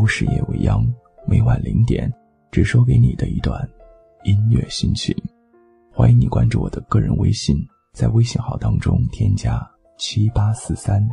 [0.00, 0.82] 都市夜未央，
[1.26, 2.10] 每晚零点，
[2.50, 3.68] 只说给你的一段
[4.24, 5.14] 音乐心情。
[5.92, 7.54] 欢迎你关注我的个人微信，
[7.92, 9.60] 在微信号当中添加
[9.98, 11.06] 七八四三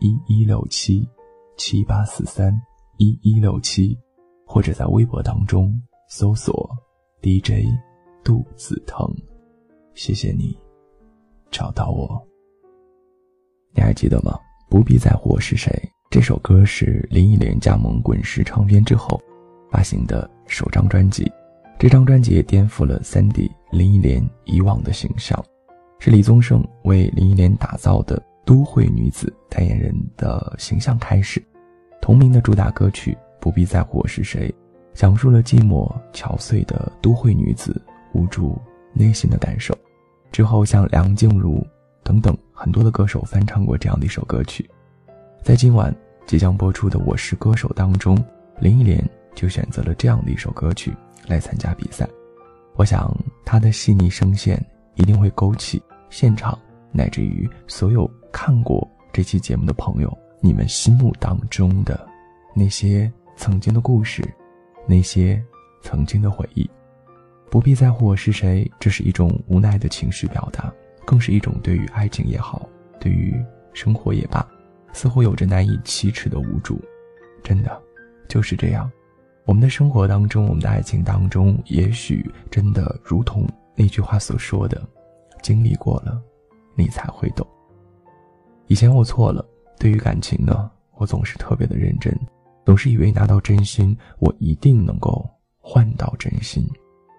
[0.00, 1.08] 一一六七
[1.56, 2.54] 七八四三
[2.98, 3.98] 一一六七，
[4.44, 5.72] 或者在微博当中
[6.10, 6.70] 搜索
[7.22, 7.64] DJ
[8.22, 9.10] 杜子腾。
[9.94, 10.54] 谢谢你
[11.50, 12.22] 找到我。
[13.74, 14.38] 你还记得吗？
[14.68, 15.72] 不必在乎我是谁。
[16.14, 19.20] 这首歌是林忆莲加盟滚石唱片之后
[19.68, 21.28] 发行的首张专辑。
[21.76, 25.44] 这张专辑也颠覆了三弟林忆莲以往的形象，
[25.98, 31.44] 是李宗盛为林忆莲打造的都会女子代言人的形象开始。
[32.00, 34.48] 同名的主打歌曲《不必在乎我是谁》，
[34.96, 38.56] 讲述了寂寞憔悴的都会女子无助
[38.92, 39.76] 内心的感受。
[40.30, 41.60] 之后，像梁静茹
[42.04, 44.64] 等等很多的歌手翻唱过这样的一首歌曲。
[45.42, 45.94] 在今晚
[46.26, 48.16] 即将播出的《我是歌手》当中，
[48.58, 50.92] 林忆莲就选择了这样的一首歌曲
[51.26, 52.08] 来参加比赛。
[52.76, 54.60] 我想她的细腻声线
[54.94, 56.58] 一定会勾起现场
[56.90, 62.08] 乃至于所有看过这期节目的朋友，你们心目当中的
[62.54, 64.22] 那些曾经的故事，
[64.88, 65.40] 那些
[65.82, 66.68] 曾经的回忆。
[67.50, 70.72] 不必在乎我是谁，这是一种无奈的情绪表达，
[71.04, 72.66] 更是一种对于爱情也好，
[72.98, 73.34] 对于
[73.74, 74.44] 生活也罢。
[74.94, 76.80] 似乎有着难以启齿的无助，
[77.42, 77.82] 真的
[78.28, 78.90] 就是这样。
[79.44, 84.80] 我们的生活当中，我们的爱情当中，也许真的如同那句话所说的
[85.42, 86.18] ：“经历过了，
[86.74, 87.46] 你才会懂。”
[88.68, 89.44] 以前我错了，
[89.78, 92.18] 对于感情呢，我总是特别的认真，
[92.64, 95.28] 总是以为拿到真心，我一定能够
[95.60, 96.66] 换到真心。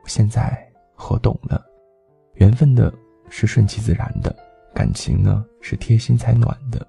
[0.06, 0.58] 现在
[1.10, 1.64] 我懂了，
[2.36, 2.92] 缘分的
[3.30, 4.36] 是顺其自然的，
[4.74, 6.88] 感情呢是贴心才暖的。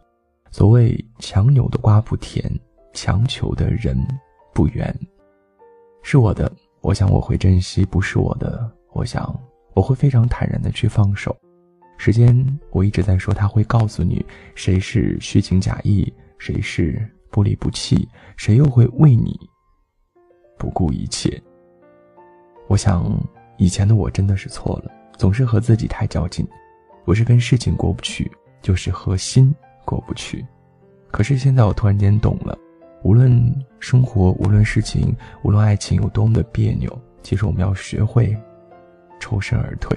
[0.56, 2.50] 所谓强扭的瓜不甜，
[2.94, 3.94] 强求的人
[4.54, 4.90] 不圆。
[6.02, 9.38] 是我的，我想我会珍惜；不是我的，我想
[9.74, 11.36] 我会非常坦然的去放手。
[11.98, 12.34] 时间，
[12.70, 14.24] 我一直在说，他会告诉你
[14.54, 19.38] 谁是虚情假意，谁是不离不弃，谁又会为你
[20.56, 21.38] 不顾一切。
[22.66, 23.04] 我想，
[23.58, 26.48] 以前的我真的是错了，总是和自己太较劲。
[27.04, 29.54] 不是跟事情过不去，就是和心。
[29.86, 30.44] 过不去，
[31.10, 32.58] 可是现在我突然间懂了，
[33.02, 33.32] 无论
[33.80, 38.36] 生活，无论事情，无论爱情有多么的别扭，其实我们要学会
[39.20, 39.96] 抽身而退，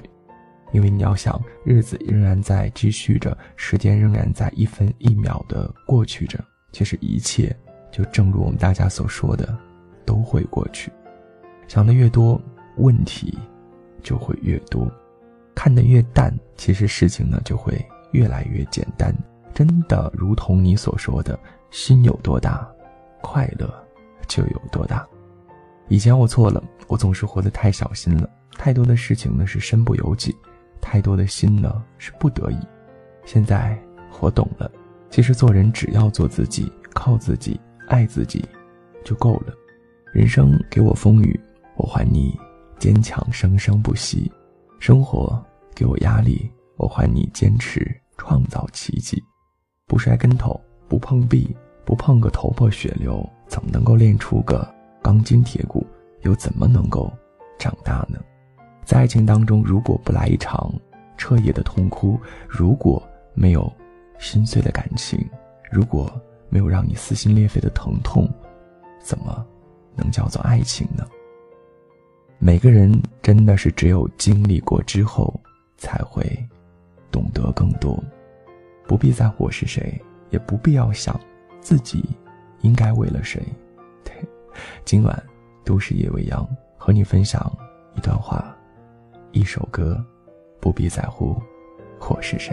[0.72, 6.38] 因为你要想，日子仍然在继续着，时间仍然在一分一秒的过去着，
[6.72, 7.54] 其实一切
[7.90, 9.54] 就正如我们大家所说的，
[10.06, 10.90] 都会过去。
[11.66, 12.40] 想的越多，
[12.76, 13.36] 问题
[14.02, 14.88] 就会越多；
[15.54, 19.14] 看得越淡，其实事情呢就会越来越简单。
[19.54, 21.38] 真的如同你所说的，
[21.70, 22.66] 心有多大，
[23.20, 23.72] 快乐
[24.26, 25.06] 就有多大。
[25.88, 30.34] 以前我错了，我总是活得太小心了，太多的事情呢是身不由己，
[30.80, 32.58] 太多的心呢是不得已。
[33.24, 33.78] 现在
[34.20, 34.70] 我懂了，
[35.10, 38.44] 其实做人只要做自己，靠自己，爱自己，
[39.04, 39.52] 就够了。
[40.12, 41.38] 人生给我风雨，
[41.76, 42.38] 我还你
[42.78, 44.30] 坚强生生不息；
[44.78, 45.44] 生活
[45.74, 47.84] 给我压力，我还你坚持
[48.16, 49.22] 创造奇迹。
[49.90, 51.52] 不摔跟头，不碰壁，
[51.84, 55.84] 不碰个头破血流，怎么能够练出个钢筋铁骨？
[56.20, 57.12] 又怎么能够
[57.58, 58.20] 长大呢？
[58.84, 60.72] 在爱情当中，如果不来一场
[61.16, 62.16] 彻夜的痛哭，
[62.48, 63.02] 如果
[63.34, 63.68] 没有
[64.16, 65.28] 心碎的感情，
[65.72, 66.08] 如果
[66.48, 68.32] 没有让你撕心裂肺的疼痛，
[69.02, 69.44] 怎么
[69.96, 71.04] 能叫做爱情呢？
[72.38, 75.34] 每个人真的是只有经历过之后，
[75.78, 76.22] 才会
[77.10, 78.00] 懂得更多。
[78.90, 81.16] 不必在乎我是谁，也不必要想
[81.60, 82.04] 自己
[82.62, 83.40] 应该为了谁。
[84.02, 84.12] 对，
[84.84, 85.22] 今晚
[85.64, 86.44] 都市夜未央
[86.76, 87.56] 和你分享
[87.94, 88.52] 一段话，
[89.30, 90.04] 一首歌，
[90.60, 91.40] 不必在乎
[92.00, 92.52] 我是谁。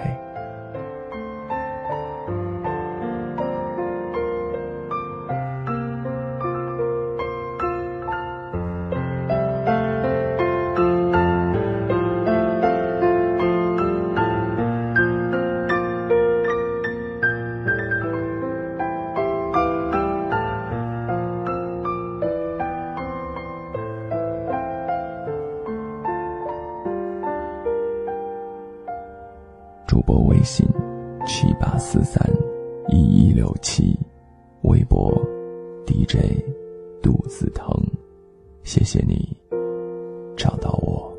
[29.97, 30.63] 主播微信：
[31.25, 32.23] 七八四三
[32.87, 33.97] 一一六七，
[34.61, 35.11] 微博
[35.87, 36.39] ：DJ
[37.01, 37.67] 杜子腾。
[38.61, 39.35] 谢谢你
[40.37, 41.16] 找到我。